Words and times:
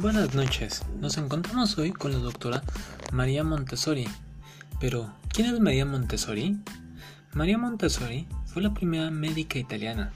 Buenas 0.00 0.34
noches. 0.34 0.82
Nos 1.00 1.18
encontramos 1.18 1.76
hoy 1.76 1.92
con 1.92 2.12
la 2.12 2.18
doctora 2.18 2.62
María 3.12 3.44
Montessori. 3.44 4.08
Pero, 4.80 5.12
¿quién 5.28 5.52
es 5.52 5.60
María 5.60 5.84
Montessori? 5.84 6.58
María 7.34 7.58
Montessori 7.58 8.26
fue 8.46 8.62
la 8.62 8.72
primera 8.72 9.10
médica 9.10 9.58
italiana. 9.58 10.10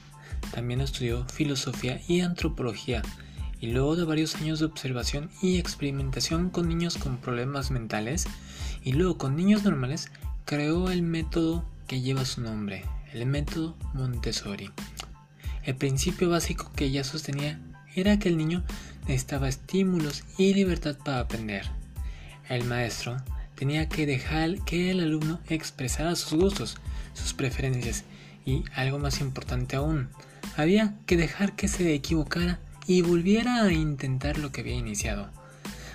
También 0.51 0.81
estudió 0.81 1.25
filosofía 1.25 2.01
y 2.07 2.21
antropología 2.21 3.03
y 3.61 3.67
luego 3.67 3.95
de 3.95 4.05
varios 4.05 4.35
años 4.37 4.59
de 4.59 4.65
observación 4.65 5.29
y 5.43 5.57
experimentación 5.57 6.49
con 6.49 6.67
niños 6.67 6.97
con 6.97 7.17
problemas 7.17 7.69
mentales 7.69 8.25
y 8.83 8.93
luego 8.93 9.19
con 9.19 9.35
niños 9.35 9.63
normales, 9.63 10.11
creó 10.45 10.89
el 10.89 11.03
método 11.03 11.63
que 11.85 12.01
lleva 12.01 12.25
su 12.25 12.41
nombre, 12.41 12.83
el 13.13 13.27
método 13.27 13.77
Montessori. 13.93 14.71
El 15.63 15.75
principio 15.75 16.29
básico 16.29 16.71
que 16.75 16.85
ella 16.85 17.03
sostenía 17.03 17.61
era 17.95 18.19
que 18.19 18.29
el 18.29 18.37
niño 18.37 18.63
necesitaba 19.07 19.47
estímulos 19.47 20.23
y 20.37 20.53
libertad 20.53 20.97
para 21.03 21.19
aprender. 21.19 21.63
El 22.49 22.65
maestro 22.65 23.17
tenía 23.55 23.89
que 23.89 24.05
dejar 24.05 24.63
que 24.65 24.91
el 24.91 24.99
alumno 24.99 25.39
expresara 25.49 26.15
sus 26.15 26.39
gustos, 26.39 26.77
sus 27.13 27.33
preferencias 27.33 28.03
y, 28.45 28.63
algo 28.75 28.99
más 28.99 29.19
importante 29.21 29.75
aún, 29.75 30.09
había 30.55 30.95
que 31.05 31.17
dejar 31.17 31.55
que 31.55 31.67
se 31.67 31.93
equivocara 31.93 32.59
y 32.85 33.01
volviera 33.01 33.63
a 33.63 33.71
intentar 33.71 34.37
lo 34.37 34.51
que 34.51 34.61
había 34.61 34.75
iniciado. 34.75 35.29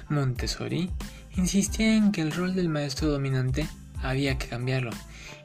Montessori 0.09 0.91
insistía 1.37 1.97
en 1.97 2.12
que 2.12 2.20
el 2.20 2.33
rol 2.33 2.55
del 2.55 2.69
maestro 2.69 3.09
dominante 3.09 3.67
había 4.03 4.37
que 4.37 4.48
cambiarlo 4.48 4.91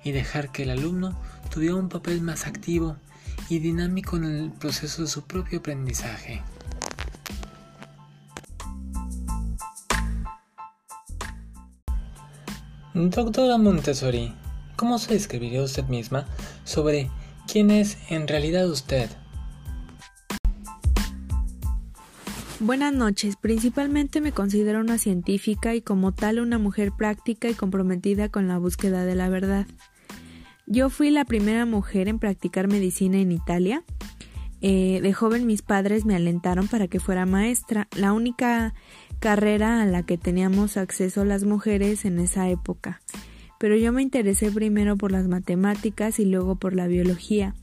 y 0.03 0.11
dejar 0.11 0.51
que 0.51 0.63
el 0.63 0.71
alumno 0.71 1.17
tuviera 1.49 1.75
un 1.75 1.89
papel 1.89 2.21
más 2.21 2.47
activo 2.47 2.97
y 3.49 3.59
dinámico 3.59 4.17
en 4.17 4.25
el 4.25 4.51
proceso 4.51 5.03
de 5.03 5.07
su 5.07 5.25
propio 5.25 5.59
aprendizaje. 5.59 6.41
Doctora 12.99 13.59
Montessori, 13.59 14.33
¿cómo 14.75 14.97
se 14.97 15.13
describiría 15.13 15.61
usted 15.61 15.85
misma 15.85 16.25
sobre 16.63 17.11
quién 17.45 17.69
es 17.69 17.95
en 18.09 18.27
realidad 18.27 18.67
usted? 18.67 19.07
Buenas 22.59 22.91
noches. 22.93 23.35
Principalmente 23.35 24.19
me 24.19 24.31
considero 24.31 24.79
una 24.79 24.97
científica 24.97 25.75
y 25.75 25.81
como 25.83 26.11
tal 26.11 26.39
una 26.39 26.57
mujer 26.57 26.91
práctica 26.91 27.47
y 27.47 27.53
comprometida 27.53 28.29
con 28.29 28.47
la 28.47 28.57
búsqueda 28.57 29.05
de 29.05 29.13
la 29.13 29.29
verdad. 29.29 29.67
Yo 30.65 30.89
fui 30.89 31.11
la 31.11 31.23
primera 31.23 31.67
mujer 31.67 32.07
en 32.07 32.17
practicar 32.17 32.67
medicina 32.67 33.19
en 33.19 33.31
Italia. 33.31 33.83
Eh, 34.61 35.01
de 35.03 35.13
joven 35.13 35.45
mis 35.45 35.61
padres 35.61 36.03
me 36.03 36.15
alentaron 36.15 36.67
para 36.67 36.87
que 36.87 36.99
fuera 36.99 37.27
maestra, 37.27 37.87
la 37.95 38.11
única 38.11 38.73
carrera 39.19 39.81
a 39.81 39.85
la 39.85 40.03
que 40.03 40.17
teníamos 40.17 40.77
acceso 40.77 41.25
las 41.25 41.43
mujeres 41.43 42.05
en 42.05 42.19
esa 42.19 42.49
época. 42.49 43.01
Pero 43.59 43.75
yo 43.75 43.91
me 43.91 44.01
interesé 44.01 44.51
primero 44.51 44.97
por 44.97 45.11
las 45.11 45.27
matemáticas 45.27 46.19
y 46.19 46.25
luego 46.25 46.55
por 46.55 46.75
la 46.75 46.87
biología. 46.87 47.55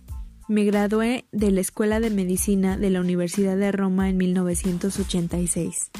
Me 0.48 0.64
gradué 0.64 1.24
de 1.32 1.50
la 1.50 1.60
Escuela 1.60 2.00
de 2.00 2.10
Medicina 2.10 2.76
de 2.76 2.90
la 2.90 3.00
Universidad 3.00 3.56
de 3.56 3.72
Roma 3.72 4.08
en 4.08 4.16
1986. 4.16 5.90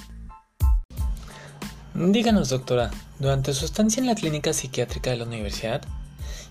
Díganos, 1.95 2.49
doctora, 2.49 2.91
durante 3.21 3.55
su 3.55 3.65
estancia 3.65 4.01
en 4.01 4.07
la 4.07 4.17
clínica 4.17 4.53
psiquiátrica 4.53 5.11
de 5.11 5.17
la 5.17 5.25
universidad, 5.25 5.83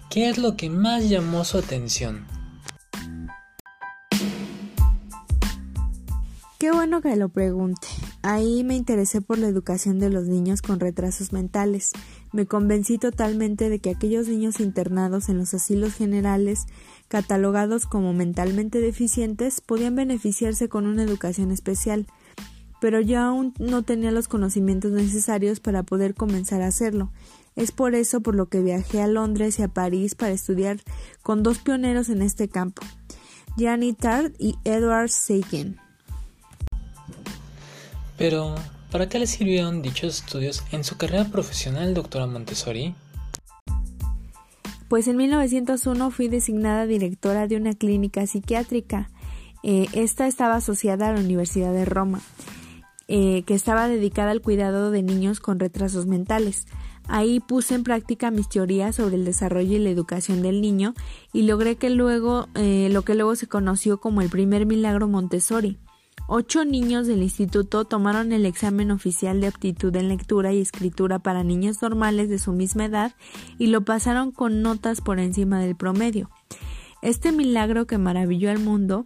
¿qué 0.10 0.30
es 0.30 0.38
lo 0.38 0.56
que 0.56 0.70
más 0.70 1.10
llamó 1.10 1.44
su 1.44 1.58
atención? 1.58 2.26
Qué 6.64 6.72
bueno 6.72 7.02
que 7.02 7.18
lo 7.18 7.28
pregunte. 7.28 7.90
Ahí 8.22 8.64
me 8.64 8.78
interesé 8.78 9.20
por 9.20 9.38
la 9.38 9.50
educación 9.50 10.00
de 10.00 10.10
los 10.10 10.30
niños 10.30 10.62
con 10.62 10.80
retrasos 10.80 11.34
mentales. 11.34 11.92
Me 12.32 12.46
convencí 12.46 12.98
totalmente 12.98 13.70
de 13.70 13.80
que 13.80 13.90
aquellos 13.90 14.30
niños 14.30 14.62
internados 14.62 15.28
en 15.28 15.40
los 15.40 15.54
asilos 15.54 15.94
generales, 15.94 16.68
catalogados 17.10 17.86
como 17.86 18.14
mentalmente 18.14 18.80
deficientes, 18.80 19.60
podían 19.60 19.98
beneficiarse 19.98 20.70
con 20.70 20.88
una 20.88 21.04
educación 21.04 21.52
especial, 21.52 22.08
pero 22.80 23.02
yo 23.02 23.20
aún 23.20 23.54
no 23.60 23.84
tenía 23.84 24.12
los 24.12 24.30
conocimientos 24.30 24.94
necesarios 24.94 25.60
para 25.60 25.84
poder 25.84 26.16
comenzar 26.16 26.62
a 26.62 26.68
hacerlo. 26.68 27.12
Es 27.58 27.74
por 27.74 27.94
eso 27.94 28.22
por 28.22 28.36
lo 28.36 28.46
que 28.48 28.62
viajé 28.62 29.02
a 29.02 29.08
Londres 29.08 29.60
y 29.60 29.64
a 29.64 29.68
París 29.68 30.16
para 30.16 30.32
estudiar 30.32 30.80
con 31.24 31.44
dos 31.44 31.60
pioneros 31.60 32.08
en 32.08 32.22
este 32.22 32.48
campo, 32.48 32.84
Gianni 33.58 33.92
Tard 33.92 34.32
y 34.40 34.56
Edward 34.64 35.10
Seiken. 35.10 35.83
Pero, 38.18 38.56
¿para 38.92 39.10
qué 39.10 39.20
le 39.20 39.28
sirvieron 39.28 39.82
dichos 39.82 40.20
estudios 40.20 40.64
en 40.72 40.84
su 40.84 40.98
carrera 40.98 41.26
profesional, 41.26 41.94
doctora 41.94 42.28
Montessori? 42.28 42.96
Pues 44.88 45.08
en 45.08 45.18
1901 45.18 46.12
fui 46.12 46.28
designada 46.28 46.86
directora 46.86 47.48
de 47.48 47.58
una 47.58 47.74
clínica 47.74 48.28
psiquiátrica. 48.28 49.10
Eh, 49.64 49.88
esta 49.94 50.28
estaba 50.28 50.56
asociada 50.56 51.10
a 51.10 51.14
la 51.14 51.20
Universidad 51.20 51.74
de 51.74 51.86
Roma, 51.86 52.22
eh, 53.08 53.44
que 53.48 53.56
estaba 53.56 53.88
dedicada 53.88 54.32
al 54.32 54.42
cuidado 54.42 54.92
de 54.92 55.02
niños 55.02 55.40
con 55.40 55.60
retrasos 55.60 56.06
mentales. 56.06 56.68
Ahí 57.08 57.40
puse 57.40 57.76
en 57.76 57.84
práctica 57.84 58.32
mis 58.32 58.48
teorías 58.48 58.96
sobre 58.96 59.16
el 59.16 59.26
desarrollo 59.26 59.76
y 59.76 59.80
la 59.80 59.90
educación 59.90 60.42
del 60.42 60.62
niño 60.62 60.94
y 61.34 61.42
logré 61.44 61.76
que 61.76 61.90
luego 61.90 62.48
eh, 62.56 62.90
lo 62.92 63.02
que 63.02 63.16
luego 63.16 63.36
se 63.36 63.48
conoció 63.48 64.00
como 64.00 64.22
el 64.22 64.30
primer 64.30 64.66
milagro 64.66 65.08
Montessori. 65.08 65.80
Ocho 66.28 66.64
niños 66.64 67.06
del 67.06 67.22
instituto 67.22 67.84
tomaron 67.84 68.32
el 68.32 68.46
examen 68.46 68.92
oficial 68.92 69.42
de 69.42 69.48
aptitud 69.48 69.94
en 69.98 70.08
lectura 70.08 70.54
y 70.54 70.62
escritura 70.62 71.20
para 71.20 71.44
niños 71.44 71.82
normales 71.82 72.30
de 72.30 72.40
su 72.40 72.54
misma 72.54 72.86
edad 72.86 73.14
y 73.58 73.68
lo 73.68 73.82
pasaron 73.82 74.32
con 74.32 74.62
notas 74.62 75.02
por 75.02 75.20
encima 75.20 75.60
del 75.60 75.76
promedio. 75.76 76.30
Este 77.02 77.34
milagro 77.34 77.88
que 77.88 77.98
maravilló 77.98 78.50
al 78.50 78.60
mundo 78.60 79.06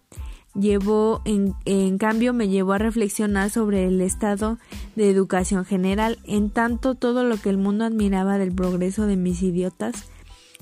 llevó 0.53 1.21
en, 1.25 1.55
en, 1.65 1.97
cambio 1.97 2.33
me 2.33 2.49
llevó 2.49 2.73
a 2.73 2.77
reflexionar 2.77 3.49
sobre 3.49 3.87
el 3.87 3.99
estado 4.01 4.59
de 4.95 5.09
educación 5.09 5.65
general, 5.65 6.19
en 6.23 6.51
tanto 6.51 6.93
todo 6.93 7.23
lo 7.23 7.37
que 7.37 7.49
el 7.49 7.57
mundo 7.57 7.85
admiraba 7.85 8.37
del 8.37 8.53
progreso 8.53 9.07
de 9.07 9.17
mis 9.17 9.41
idiotas, 9.41 10.05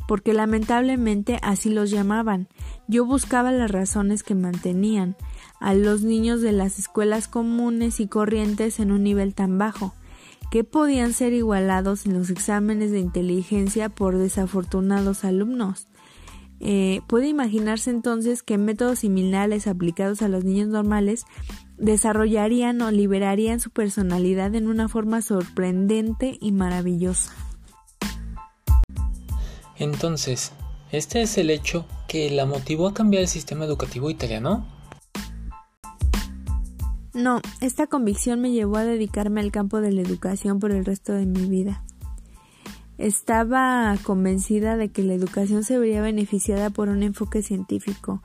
porque 0.08 0.34
lamentablemente 0.34 1.38
así 1.42 1.70
los 1.70 1.92
llamaban. 1.92 2.48
Yo 2.88 3.06
buscaba 3.06 3.52
las 3.52 3.72
razones 3.72 4.24
que 4.24 4.36
mantenían 4.36 5.18
a 5.60 5.74
los 5.74 6.02
niños 6.02 6.42
de 6.42 6.52
las 6.52 6.80
escuelas 6.80 7.28
comunes 7.28 8.00
y 8.00 8.08
corrientes 8.08 8.80
en 8.80 8.92
un 8.92 9.04
nivel 9.04 9.34
tan 9.34 9.58
bajo, 9.58 9.94
que 10.52 10.64
podían 10.64 11.14
ser 11.14 11.34
igualados 11.34 12.06
en 12.06 12.14
los 12.14 12.30
exámenes 12.30 12.92
de 12.92 13.00
inteligencia 13.00 13.90
por 13.90 14.18
desafortunados 14.18 15.26
alumnos. 15.26 15.88
Eh, 16.60 17.02
puede 17.08 17.28
imaginarse 17.28 17.90
entonces 17.90 18.42
que 18.42 18.58
métodos 18.58 19.00
similares 19.00 19.68
aplicados 19.68 20.22
a 20.22 20.30
los 20.30 20.46
niños 20.46 20.70
normales 20.70 21.26
desarrollarían 21.78 22.82
o 22.82 22.92
liberarían 22.92 23.60
su 23.60 23.70
personalidad 23.70 24.56
en 24.56 24.68
una 24.68 24.88
forma 24.88 25.22
sorprendente 25.22 26.38
y 26.40 26.52
maravillosa. 26.54 27.34
Entonces, 29.78 30.54
¿este 30.92 31.22
es 31.22 31.38
el 31.38 31.50
hecho 31.50 31.86
que 32.08 32.30
la 32.30 32.46
motivó 32.46 32.88
a 32.88 32.94
cambiar 32.94 33.24
el 33.24 33.28
sistema 33.28 33.66
educativo 33.66 34.10
italiano? 34.10 34.66
No, 37.16 37.40
esta 37.62 37.88
convicción 37.88 38.42
me 38.42 38.52
llevó 38.52 38.76
a 38.76 38.84
dedicarme 38.84 39.40
al 39.40 39.50
campo 39.50 39.80
de 39.80 39.94
la 39.94 40.02
educación 40.02 40.59
por 40.59 40.72
el 40.72 40.84
resto 40.84 41.14
de 41.14 41.26
mi 41.26 41.48
vida. 41.48 41.81
Estaba 42.98 43.96
convencida 44.03 44.76
de 44.76 44.90
que 44.90 45.02
la 45.02 45.14
educación 45.14 45.64
se 45.64 45.80
vería 45.80 46.02
beneficiada 46.02 46.72
por 46.72 46.89
un 46.89 47.04
enfoque 47.04 47.42
científico, 47.42 48.22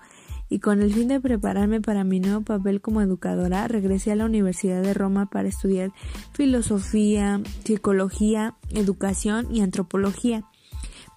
y 0.49 0.59
con 0.59 0.83
el 0.83 0.93
fin 0.93 1.07
de 1.07 1.21
prepararme 1.21 1.81
para 1.81 2.03
mi 2.03 2.19
nuevo 2.19 2.41
papel 2.41 2.81
como 2.81 3.01
educadora, 3.01 3.69
regresé 3.69 4.11
a 4.11 4.17
la 4.17 4.25
Universidad 4.25 4.83
de 4.83 4.93
Roma 4.93 5.31
para 5.31 5.49
estudiar 5.49 5.93
filosofía, 6.33 7.41
psicología, 7.65 8.57
educación 8.71 9.55
y 9.55 9.61
antropología. 9.61 10.50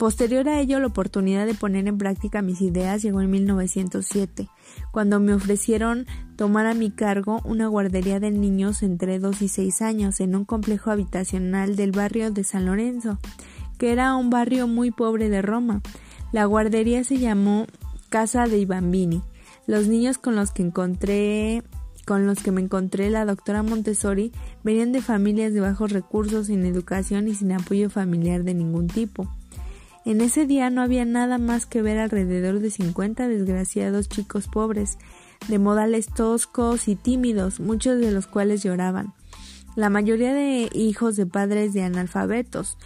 Posterior 0.04 0.50
a 0.50 0.60
ello, 0.60 0.82
la 0.82 0.88
oportunidad 0.88 1.46
de 1.46 1.54
poner 1.54 1.88
en 1.88 1.98
práctica 1.98 2.42
mis 2.42 2.60
ideas 2.60 3.02
llegó 3.02 3.22
en 3.22 3.32
1907, 3.32 4.50
cuando 4.92 5.22
me 5.22 5.34
ofrecieron 5.34 6.08
tomar 6.36 6.66
a 6.66 6.74
mi 6.74 6.92
cargo 6.92 7.40
una 7.46 7.68
guardería 7.68 8.20
de 8.20 8.30
niños 8.30 8.84
entre 8.84 9.20
2 9.20 9.42
y 9.42 9.48
6 9.48 9.82
años 9.82 10.20
en 10.20 10.36
un 10.36 10.44
complejo 10.44 10.92
habitacional 10.92 11.78
del 11.78 11.94
barrio 11.94 12.32
de 12.32 12.44
San 12.44 12.66
Lorenzo, 12.66 13.18
que 13.78 13.94
era 13.94 14.14
un 14.18 14.30
barrio 14.30 14.68
muy 14.68 14.92
pobre 14.92 15.30
de 15.30 15.42
Roma. 15.42 15.82
La 16.34 16.44
guardería 16.44 17.06
se 17.06 17.18
llamó 17.18 17.66
Casa 18.10 18.46
de 18.46 18.66
Bambini. 18.66 19.22
Los 19.68 19.88
niños 19.88 20.18
con 20.18 20.36
los 20.36 20.52
que 20.52 20.64
encontré 20.64 21.64
con 22.06 22.28
los 22.28 22.44
que 22.44 22.52
me 22.52 22.60
encontré 22.60 23.10
la 23.10 23.24
doctora 23.24 23.64
Montessori 23.64 24.34
venían 24.66 24.92
de 24.92 25.02
familias 25.02 25.54
de 25.54 25.62
bajos 25.62 25.94
recursos, 25.94 26.48
sin 26.48 26.66
educación 26.66 27.30
y 27.30 27.36
sin 27.36 27.54
apoyo 27.54 27.90
familiar 27.90 28.44
de 28.44 28.54
ningún 28.54 28.88
tipo. 28.88 29.30
En 30.06 30.20
ese 30.20 30.46
día 30.46 30.70
no 30.70 30.82
había 30.82 31.06
nada 31.06 31.38
más 31.38 31.66
que 31.66 31.82
ver 31.82 31.98
alrededor 31.98 32.60
de 32.60 32.72
cincuenta 32.72 33.30
desgraciados 33.30 34.10
chicos 34.10 34.48
pobres, 34.48 34.98
de 35.48 35.60
modales 35.60 36.08
toscos 36.08 36.90
y 36.90 36.96
tímidos, 36.96 37.62
muchos 37.62 38.00
de 38.00 38.12
los 38.12 38.28
cuales 38.28 38.64
lloraban. 38.64 39.14
La 39.76 39.90
mayoría 39.90 40.34
de 40.34 40.70
hijos 40.74 41.16
de 41.16 41.26
padres 41.26 41.72
de 41.72 41.84
analfabetos, 41.84 42.78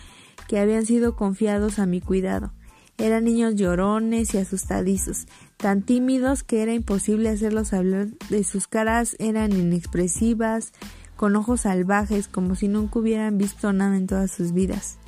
que 0.47 0.59
habían 0.59 0.85
sido 0.85 1.15
confiados 1.15 1.79
a 1.79 1.87
mi 1.87 2.01
cuidado. 2.01 2.53
Eran 2.99 3.25
niños 3.25 3.55
llorones 3.55 4.35
y 4.35 4.37
asustadizos, 4.37 5.25
tan 5.57 5.81
tímidos 5.81 6.43
que 6.43 6.61
era 6.61 6.73
imposible 6.73 7.29
hacerlos 7.29 7.73
hablar 7.73 8.09
de 8.29 8.43
sus 8.43 8.67
caras 8.67 9.15
eran 9.17 9.53
inexpresivas, 9.53 10.71
con 11.15 11.35
ojos 11.35 11.61
salvajes, 11.61 12.27
como 12.27 12.53
si 12.53 12.67
nunca 12.67 12.99
hubieran 12.99 13.39
visto 13.39 13.73
nada 13.73 13.97
en 13.97 14.05
todas 14.05 14.31
sus 14.31 14.53
vidas. 14.53 14.99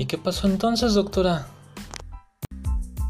¿Y 0.00 0.06
qué 0.06 0.16
pasó 0.16 0.48
entonces, 0.48 0.94
doctora? 0.94 1.46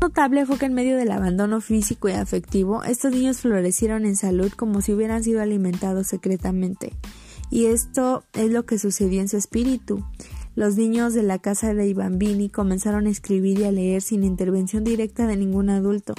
notable 0.02 0.44
fue 0.44 0.58
que 0.58 0.66
en 0.66 0.74
medio 0.74 0.96
del 0.96 1.12
abandono 1.12 1.60
físico 1.60 2.08
y 2.08 2.12
afectivo, 2.12 2.82
estos 2.82 3.12
niños 3.12 3.42
florecieron 3.42 4.06
en 4.06 4.16
salud 4.16 4.50
como 4.50 4.80
si 4.80 4.92
hubieran 4.92 5.22
sido 5.22 5.40
alimentados 5.40 6.08
secretamente. 6.08 6.96
Y 7.48 7.66
esto 7.66 8.24
es 8.32 8.50
lo 8.50 8.66
que 8.66 8.80
sucedió 8.80 9.20
en 9.20 9.28
su 9.28 9.36
espíritu. 9.36 10.04
Los 10.56 10.76
niños 10.76 11.14
de 11.14 11.22
la 11.22 11.38
casa 11.38 11.74
de 11.74 11.94
Bambini 11.94 12.48
comenzaron 12.48 13.06
a 13.06 13.10
escribir 13.10 13.60
y 13.60 13.64
a 13.64 13.70
leer 13.70 14.02
sin 14.02 14.24
intervención 14.24 14.82
directa 14.82 15.28
de 15.28 15.36
ningún 15.36 15.70
adulto. 15.70 16.14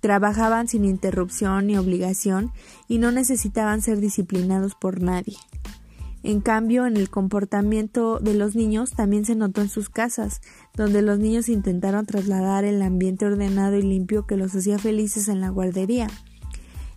Trabajaban 0.00 0.66
sin 0.66 0.84
interrupción 0.84 1.68
ni 1.68 1.76
obligación 1.76 2.50
y 2.88 2.98
no 2.98 3.12
necesitaban 3.12 3.82
ser 3.82 4.00
disciplinados 4.00 4.74
por 4.74 5.00
nadie. 5.00 5.36
En 6.26 6.40
cambio, 6.40 6.86
en 6.86 6.96
el 6.96 7.08
comportamiento 7.08 8.18
de 8.18 8.34
los 8.34 8.56
niños 8.56 8.90
también 8.90 9.24
se 9.24 9.36
notó 9.36 9.60
en 9.60 9.68
sus 9.68 9.88
casas, 9.88 10.40
donde 10.74 11.00
los 11.00 11.20
niños 11.20 11.48
intentaron 11.48 12.04
trasladar 12.04 12.64
el 12.64 12.82
ambiente 12.82 13.26
ordenado 13.26 13.76
y 13.76 13.82
limpio 13.82 14.26
que 14.26 14.36
los 14.36 14.52
hacía 14.52 14.76
felices 14.76 15.28
en 15.28 15.40
la 15.40 15.50
guardería. 15.50 16.08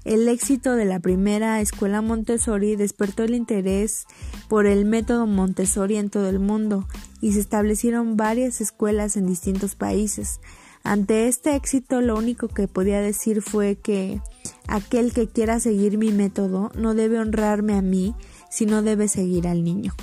El 0.04 0.28
éxito 0.28 0.76
de 0.76 0.86
la 0.86 1.00
primera 1.00 1.62
escuela 1.62 2.02
Montessori 2.02 2.76
despertó 2.76 3.24
el 3.24 3.36
interés 3.36 4.08
por 4.48 4.66
el 4.66 4.86
método 4.86 5.28
Montessori 5.28 5.98
en 5.98 6.10
todo 6.10 6.28
el 6.28 6.40
mundo 6.40 6.88
y 7.22 7.34
se 7.34 7.40
establecieron 7.40 8.18
varias 8.18 8.62
escuelas 8.62 9.16
en 9.16 9.28
distintos 9.28 9.76
países. 9.76 10.40
Ante 10.84 11.28
este 11.28 11.56
éxito 11.56 12.02
lo 12.02 12.18
único 12.18 12.48
que 12.48 12.68
podía 12.68 13.00
decir 13.00 13.44
fue 13.44 13.76
que 13.76 14.22
aquel 14.68 15.14
que 15.14 15.28
quiera 15.28 15.60
seguir 15.60 16.00
mi 16.00 16.12
método 16.12 16.72
no 16.76 16.96
debe 16.96 17.20
honrarme 17.20 17.74
a 17.74 17.84
mí, 17.84 18.16
si 18.50 18.66
no 18.66 18.82
debe 18.82 19.08
seguir 19.08 19.48
al 19.48 19.64
niño. 19.64 19.94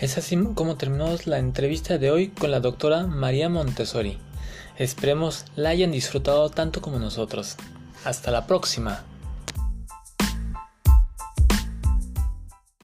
Es 0.00 0.18
así 0.18 0.36
como 0.54 0.76
terminamos 0.76 1.28
la 1.28 1.38
entrevista 1.38 1.96
de 1.96 2.10
hoy 2.10 2.28
con 2.28 2.50
la 2.50 2.58
doctora 2.58 3.06
María 3.06 3.48
Montessori. 3.48 4.18
Esperemos 4.76 5.44
la 5.54 5.68
hayan 5.68 5.92
disfrutado 5.92 6.50
tanto 6.50 6.82
como 6.82 6.98
nosotros. 6.98 7.56
Hasta 8.04 8.32
la 8.32 8.48
próxima. 8.48 9.04